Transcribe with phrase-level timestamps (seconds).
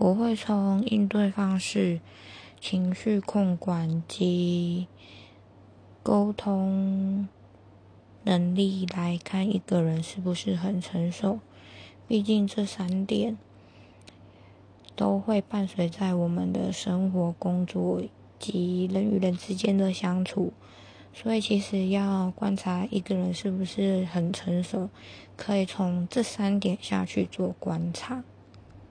[0.00, 1.98] 我会从应对方式
[2.60, 4.86] 情绪控管及
[6.04, 7.26] 沟通
[8.22, 11.40] 能力来看一个人是不是很成熟。
[12.06, 13.36] 毕竟这三点
[14.94, 18.00] 都会伴随在我们的生活工作
[18.38, 20.52] 及人与人之间的相处。
[21.12, 24.88] 所以其实要观察一个人是不是很成熟
[25.36, 28.22] 可以从这三点下去做观察。